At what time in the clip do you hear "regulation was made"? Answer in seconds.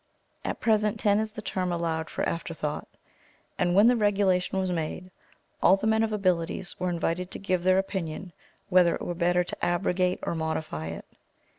3.95-5.11